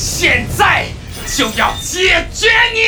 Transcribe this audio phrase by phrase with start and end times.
[0.00, 0.86] 现在
[1.26, 2.82] 就要解决你！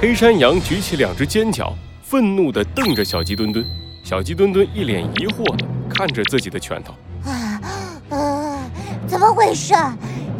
[0.00, 3.64] 黑山羊举起两只尖角，愤怒地瞪着小鸡墩墩。
[4.02, 6.92] 小鸡墩墩一脸疑惑地看着自己的拳头。
[7.24, 7.60] 啊，
[8.08, 8.58] 呃，
[9.06, 9.74] 怎么回事？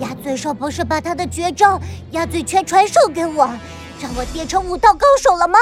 [0.00, 3.48] 鸭嘴兽不是把他的绝招鸭嘴拳传授给我，
[4.00, 5.56] 让我变成武道高手了吗？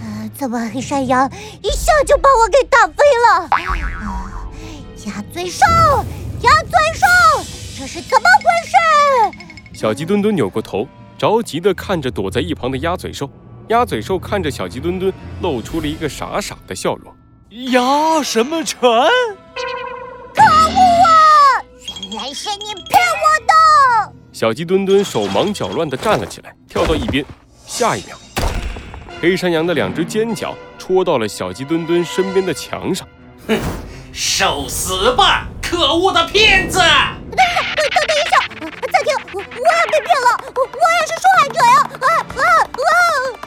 [0.00, 1.28] 呃，怎么黑山羊
[1.60, 3.48] 一下就把我给打飞了？
[3.50, 3.58] 啊，
[5.06, 5.64] 鸭嘴兽，
[6.42, 7.04] 鸭嘴兽，
[7.78, 9.78] 这是怎么回事？
[9.78, 13.30] 小鸡墩墩扭过头，着急地看着躲在一旁的鸭嘴兽。
[13.68, 15.12] 鸭嘴兽看着小鸡墩墩，
[15.42, 17.14] 露出了一个傻傻的笑容。
[17.70, 18.80] 鸭什么拳？
[18.80, 18.88] 可
[20.42, 21.62] 恶啊！
[21.86, 24.12] 原来是你骗我的！
[24.32, 27.24] 小鸡墩墩手忙脚乱地站了起来，跳到一边。
[27.64, 28.16] 下一秒，
[29.20, 33.06] 黑山羊的两只尖角戳到了小鸡墩墩身边的墙上。
[33.46, 33.56] 哼，
[34.12, 36.80] 受死吧，可恶的骗子！
[37.38, 38.34] 等等一下，
[38.92, 39.14] 暂停！
[39.32, 41.76] 我也被骗了，我也是受害者呀！
[42.00, 42.90] 啊啊啊！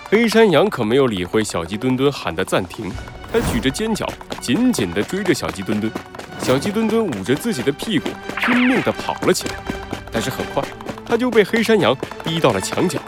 [0.09, 2.91] 黑山羊可没有理会小鸡墩墩喊的暂停，
[3.31, 4.05] 它举着尖角，
[4.39, 5.91] 紧紧地追着小鸡墩墩。
[6.41, 9.55] 小鸡墩墩捂着自己的屁股，拼命地跑了起来。
[10.11, 10.63] 但是很快，
[11.05, 12.99] 它就被黑山羊逼到了墙角。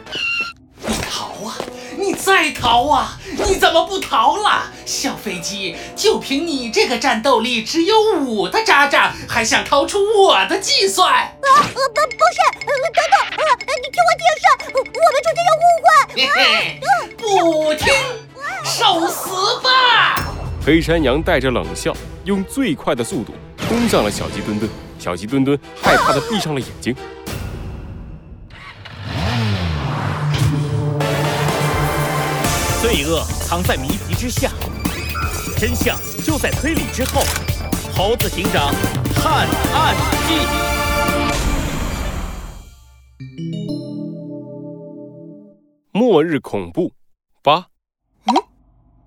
[0.85, 1.57] 你逃啊！
[1.97, 3.17] 你再逃啊！
[3.47, 4.71] 你怎么不逃了？
[4.85, 11.11] 小飞机，就凭你这个战斗力只有五的渣渣，还想逃出我的计算？
[11.13, 13.43] 啊，呃，不，不是，等等，呃，
[13.81, 15.87] 你听我解释，我们中间有误会。
[16.15, 16.79] 嘿嘿，
[17.17, 17.93] 不听，
[18.63, 19.29] 受死
[19.61, 20.31] 吧！
[20.65, 23.33] 黑山羊带着冷笑，用最快的速度
[23.67, 24.69] 冲向了小鸡墩墩。
[24.99, 26.95] 小鸡墩墩害怕的闭上了眼睛。
[33.03, 34.49] 罪恶藏在谜题之下，
[35.57, 37.21] 真相就在推理之后。
[37.93, 38.73] 猴子警长
[39.13, 39.93] 探案
[40.25, 40.35] 记：
[45.91, 46.93] 末日恐怖
[47.43, 47.67] 八。
[48.27, 48.35] 嗯？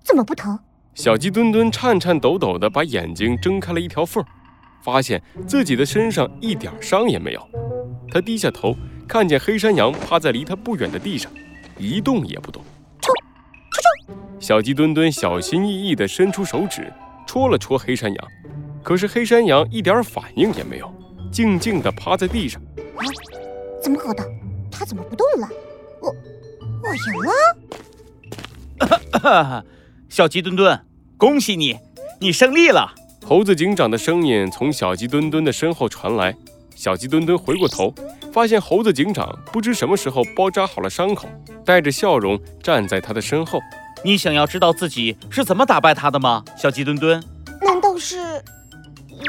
[0.03, 0.59] 怎么不疼？
[0.93, 4.23] 小鸡墩墩颤颤抖抖的把眼睛睁开了一条缝，
[4.83, 7.41] 发现自己的身上一点伤也没有。
[8.11, 8.75] 他低下头，
[9.07, 11.31] 看见黑山羊趴在离他不远的地上，
[11.79, 12.63] 一动也不动。
[14.39, 16.93] 小鸡墩墩小心翼翼地伸出手指，
[17.25, 18.27] 戳了戳黑山羊，
[18.83, 20.93] 可是黑山羊一点反应也没有，
[21.31, 22.61] 静静地趴在地上。
[22.95, 23.01] 啊？
[23.81, 24.23] 怎么搞的？
[24.71, 25.49] 它怎么不动了？
[26.01, 26.15] 我
[26.83, 26.95] 我
[28.79, 28.87] 赢
[29.27, 29.65] 了！
[30.07, 30.79] 小鸡墩墩，
[31.17, 31.75] 恭喜你，
[32.21, 32.93] 你胜利了！
[33.25, 36.35] 猴子警长的声音从小鸡墩墩的身后传来。
[36.75, 37.91] 小鸡墩墩回过头，
[38.31, 41.27] 发现猴子警长不知什么时候包扎好了伤口，
[41.65, 43.59] 带着笑容站在他的身后。
[44.03, 47.21] 你想要知道自己是怎么打败他的吗，小鸡墩墩？
[47.61, 48.17] 难道是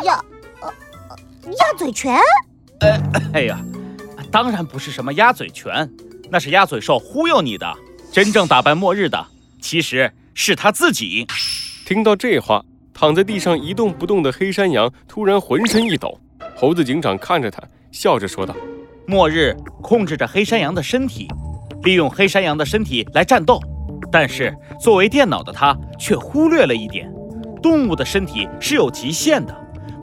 [0.04, 0.14] 鸭
[0.60, 0.72] 呃
[1.46, 2.16] 鸭嘴拳？
[2.80, 3.00] 哎，
[3.32, 3.58] 哎呀，
[4.30, 5.90] 当然不是什么鸭嘴拳，
[6.30, 7.66] 那是鸭嘴兽忽悠你的。
[8.12, 9.26] 真正打败末日的，
[9.60, 11.26] 其实是他自己。
[11.84, 16.20] 听到这话，躺在地上一动不动的黑山羊突然浑身一抖。
[16.54, 18.54] 猴子警长看着他，笑着说道
[19.06, 21.28] ：“末日控制着黑山羊的身体，
[21.82, 23.60] 利用黑山羊的身体来战斗。
[24.10, 27.12] 但是作为电脑的他，却忽略了一点：
[27.62, 29.54] 动物的身体是有极限的，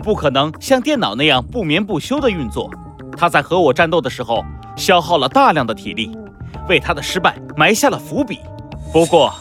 [0.03, 2.69] 不可能像电脑那样不眠不休的运作。
[3.17, 4.43] 他在和我战斗的时候，
[4.75, 6.11] 消耗了大量的体力，
[6.67, 8.39] 为他的失败埋下了伏笔。
[8.91, 9.33] 不过，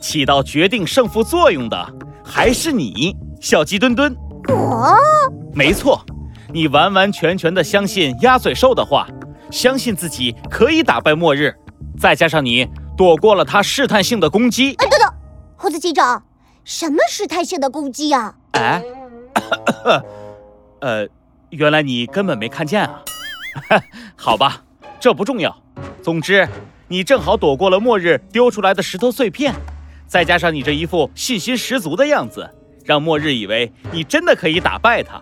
[0.00, 1.94] 起到决定胜负作用的
[2.24, 4.14] 还是你，小鸡墩墩。
[4.48, 4.96] 我，
[5.54, 6.04] 没错。”
[6.52, 9.06] 你完完全全的相信鸭嘴兽的话，
[9.52, 11.54] 相信自己可以打败末日，
[11.96, 14.74] 再加上你躲过了他试探性的攻击。
[14.78, 15.14] 哎，等等，
[15.56, 16.22] 猴子警长，
[16.64, 18.34] 什么试探性的攻击呀？
[18.52, 18.82] 哎，
[20.80, 21.08] 呃，
[21.50, 23.02] 原来你根本没看见啊。
[24.16, 24.62] 好吧，
[24.98, 25.56] 这不重要。
[26.02, 26.48] 总之，
[26.88, 29.54] 你正好躲过了末日丢出来的石头碎片，
[30.06, 32.48] 再加上你这一副信心十足的样子，
[32.84, 35.20] 让末日以为你真的可以打败他。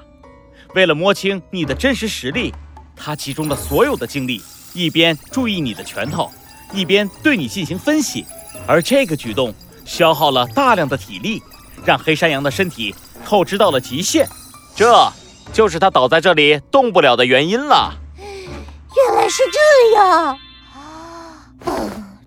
[0.74, 2.52] 为了摸清你的真实实力，
[2.94, 4.42] 他集中了所有的精力，
[4.74, 6.30] 一边注意你的拳头，
[6.72, 8.24] 一边对你进行分析。
[8.66, 9.54] 而这个举动
[9.84, 11.42] 消耗了大量的体力，
[11.84, 12.94] 让黑山羊的身体
[13.24, 14.28] 透支到了极限。
[14.74, 15.10] 这
[15.52, 17.94] 就是它倒在这里动不了的原因了。
[18.18, 20.38] 原来是这样啊！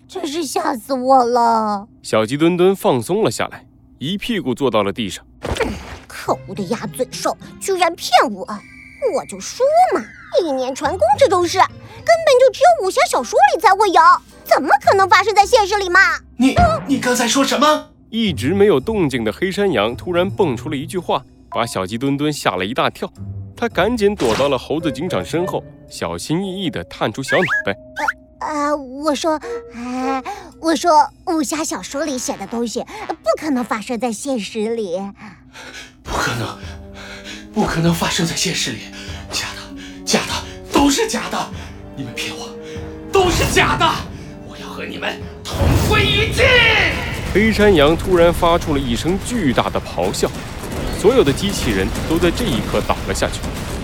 [0.08, 1.88] 真是吓死我了。
[2.02, 3.66] 小鸡墩墩放松了下来，
[3.98, 5.26] 一屁股坐到了地上。
[6.08, 8.46] 可恶的鸭嘴兽，居然骗我！
[9.16, 10.04] 我就说嘛，
[10.42, 11.68] 一年传功这种事，根
[12.26, 14.02] 本就只有武侠小说里才会有，
[14.44, 16.00] 怎么可能发生在现实里嘛？
[16.38, 16.56] 你
[16.88, 17.90] 你刚才说什么？
[18.10, 23.12] 一直没有动静的黑山羊突然蹦出了一句话，把小鸡墩墩吓了一大跳。
[23.56, 27.78] 他赶紧躲到了猴子警长身后，小心翼翼地探出小脑袋。
[28.40, 29.40] 啊，我说，
[29.76, 30.24] 哎，
[30.60, 35.00] 我说，武侠小说里写的东西不可能发生在现实里，
[36.02, 36.58] 不可能，
[37.54, 38.80] 不可能发生在现实里，
[40.82, 41.38] 都是假的，
[41.96, 42.50] 你们骗我，
[43.12, 43.88] 都是假的，
[44.48, 45.56] 我要和你们同
[45.88, 46.44] 归于尽！
[47.32, 50.28] 黑山羊突然发出了一声巨大的咆哮，
[51.00, 53.42] 所有的机器人都在这一刻倒了下去，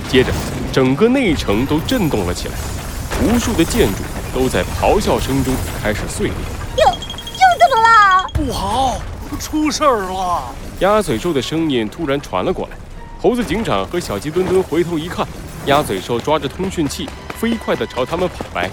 [0.09, 0.31] 接着
[0.73, 2.55] 整个内城都震动了起来，
[3.21, 3.99] 无数的建筑。
[4.33, 6.35] 都在咆哮声中开始碎裂。
[6.77, 6.97] 又又
[7.59, 8.27] 怎么了？
[8.33, 8.99] 不好，
[9.39, 10.51] 出事儿了！
[10.79, 12.77] 鸭嘴兽的声音突然传了过来。
[13.21, 15.25] 猴子警长和小鸡墩墩回头一看，
[15.67, 18.71] 鸭嘴兽抓着通讯器，飞快地朝他们跑来。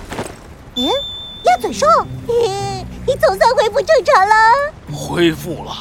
[0.77, 0.87] 嗯，
[1.43, 1.85] 鸭嘴兽，
[2.25, 4.35] 你你总算恢复正常了。
[4.93, 5.73] 恢复了。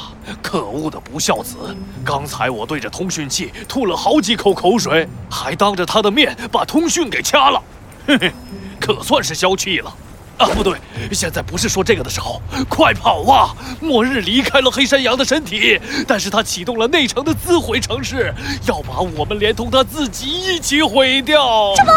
[0.42, 1.56] 可恶的不孝子！
[2.04, 7.62] 刚才我对着通讯器吐了好几口口水，还当着他的面把通讯给掐了。
[8.08, 8.32] 嘿嘿。
[8.80, 9.94] 可算是消气了，
[10.36, 10.76] 啊，不对，
[11.12, 13.54] 现在不是说这个的时候，快跑啊！
[13.80, 18.34] 末日离开了黑山羊的身体，但是他启动了内城的自毁城市，
[18.66, 21.74] 要把我们连同他自己一起毁掉。
[21.76, 21.92] 什么？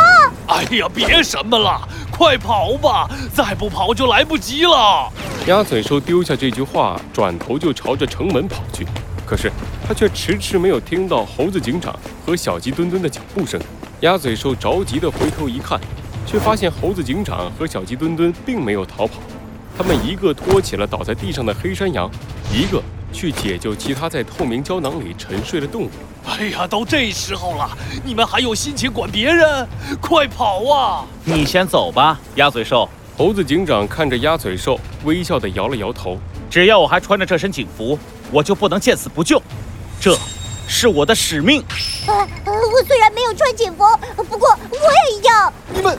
[0.48, 1.82] 哎呀，别什么了，
[2.12, 3.10] 快跑吧！
[3.34, 5.12] 再不跑就来不及了。
[5.48, 8.86] 鸭嘴兽丢下这句话，转头就朝着城门跑去，
[9.26, 9.52] 可是
[9.88, 13.60] 他却迟迟没有听到猴子警长和小鸡墩墩的脚步声。
[14.02, 15.80] 鸭嘴兽着急地回头一看。
[16.28, 19.14] 却发现猴子警长和小鸡墩墩并没有逃跑，
[19.78, 22.12] 他们一个拖起了倒在地上的黑山羊，
[22.52, 22.84] 一个
[23.14, 25.90] 去解救其他在透明胶囊里沉睡的动物。
[26.26, 27.70] 哎呀，都这时候了，
[28.04, 29.66] 你们还有心情管别人？
[30.02, 31.06] 快跑啊！
[31.24, 32.90] 你先走吧，鸭嘴兽。
[33.18, 36.18] 猴子警长看着鸭嘴兽，微笑地摇了摇头。
[36.50, 37.98] 只要我还穿着这身警服，
[38.32, 39.42] 我就不能见死不救，
[40.00, 40.18] 这
[40.68, 41.62] 是我的使命。
[42.06, 43.86] 啊，我虽然没有穿警服，
[44.18, 45.54] 不过我也一样。
[45.74, 45.98] 你们。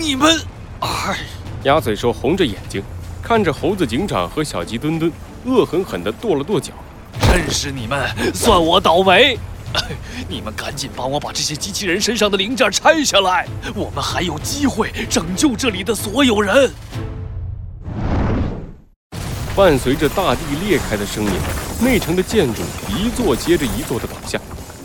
[0.00, 0.40] 你们，
[0.80, 1.18] 哎！
[1.62, 2.82] 鸭嘴兽红着眼睛
[3.22, 5.12] 看着猴子警长和小鸡墩墩，
[5.44, 6.72] 恶狠狠地跺了跺脚。
[7.20, 9.38] 真是你们，算我倒霉！
[10.28, 16.72] 你们赶紧帮我把这些机器人身上的零件拆下来，我们还有机会拯救这里的所有人。
[19.54, 21.30] 伴随着大地裂开的声音，
[21.80, 24.40] 内城的建筑一座接着一座的倒下，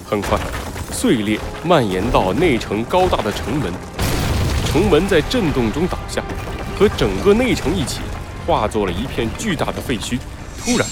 [0.07, 0.37] 很快，
[0.91, 3.73] 碎裂蔓延到内城高大的城门。
[4.75, 6.21] 城门在震动中倒下，
[6.77, 8.01] 和整个内城一起
[8.45, 10.19] 化作了一片巨大的废墟。
[10.59, 10.85] 突然，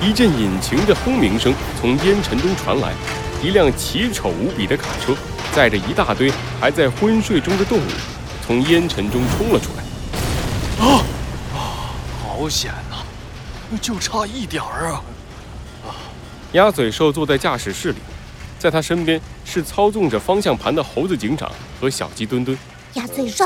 [0.00, 2.94] 一阵引擎的轰鸣声从烟尘中传来，
[3.42, 5.14] 一辆奇丑无比的卡车
[5.52, 7.82] 载着一大堆还在昏睡中的动物，
[8.46, 10.86] 从烟尘中冲了出来。
[10.86, 11.04] 啊
[11.52, 11.92] 啊！
[12.22, 15.02] 好险呐，就差一点儿啊！
[15.86, 15.92] 啊！
[16.52, 17.98] 鸭嘴兽坐在驾驶室里。
[18.64, 22.56] 在他身边是操纵着方向盘的猴子警长和小鸡墩墩。
[22.94, 23.44] 鸭嘴兽，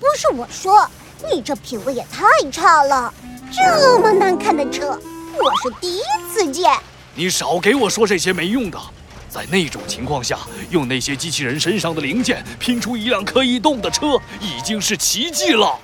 [0.00, 0.84] 不是我说，
[1.32, 3.14] 你这品味也太差了！
[3.52, 4.98] 这么难看的车，
[5.36, 6.02] 我是第一
[6.34, 6.68] 次见。
[7.14, 8.76] 你少给我说这些没用的。
[9.28, 10.36] 在那种情况下，
[10.70, 15.78] 用那些机器人身上的零件拼出一辆可以动的车，已经是奇迹了。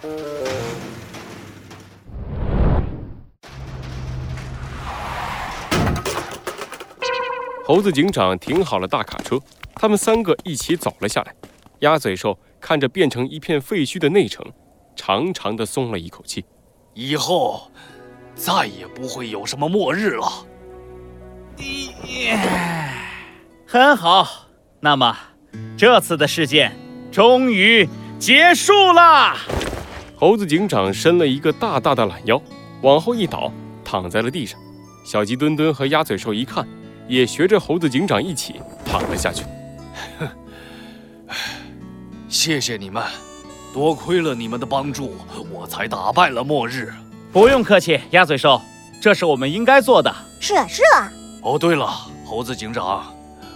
[7.66, 9.40] 猴子警长停好了大卡车，
[9.75, 11.34] 他们三个一起走了下来。
[11.78, 14.44] 鸭嘴兽看着变成一片废墟的内城，
[14.94, 16.44] 长长的松了一口气。
[16.93, 17.70] 以后
[18.34, 20.46] 再也不会有什么末日了。
[23.67, 24.29] 很好，
[24.81, 25.17] 那么
[25.79, 26.77] 这次的事件
[27.10, 29.39] 终于结束啦。
[30.17, 32.43] 猴子警长伸了一个大大的懒腰，
[32.82, 33.50] 往后一倒，
[33.82, 34.60] 躺在了地上。
[35.03, 36.69] 小鸡墩墩和鸭嘴兽一看。
[37.08, 39.44] 也学着猴子警长一起躺了下去。
[40.19, 40.29] 哼，
[42.29, 43.03] 谢谢你们，
[43.73, 45.17] 多亏了你们的帮助，
[45.53, 46.93] 我才打败了末日。
[47.32, 48.61] 不用客气，鸭嘴兽，
[49.01, 50.15] 这是我们应该做的。
[50.41, 51.13] 是啊，是啊。
[51.43, 51.87] 哦，对了，
[52.25, 53.05] 猴子警长，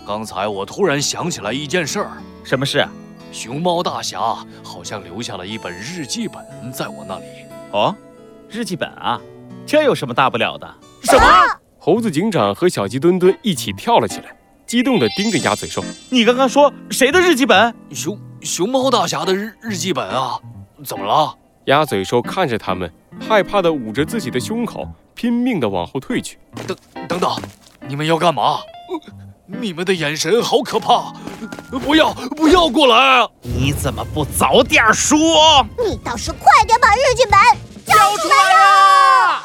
[0.07, 2.11] 刚才我突然想起来一件事儿。
[2.45, 2.87] 什么事？
[3.31, 4.19] 熊猫大侠
[4.65, 7.25] 好像留下了一本日记本在我那里。
[7.73, 7.95] 哦，
[8.49, 9.21] 日记本啊，
[9.67, 10.67] 这有什么大不了的？
[11.03, 11.61] 什么？
[11.89, 14.25] 猴子警长和小鸡墩墩一起跳了起来，
[14.67, 15.83] 激动地盯着鸭嘴兽。
[16.11, 17.75] 你刚刚说谁的日记本？
[17.95, 20.39] 熊熊猫大侠的日日记本啊？
[20.85, 21.35] 怎么了？
[21.65, 22.93] 鸭嘴兽看着他们，
[23.27, 26.39] 害怕地捂着自己的胸口，拼命地往后退去。
[26.67, 26.77] 等
[27.09, 27.41] 等等，
[27.89, 28.59] 你们要干嘛？
[29.47, 31.15] 你们的眼神好可怕！
[31.71, 33.27] 不要不要过来！
[33.41, 35.17] 你怎么不早点说？
[35.83, 37.41] 你倒是快点把日记本
[37.87, 39.43] 交出来呀！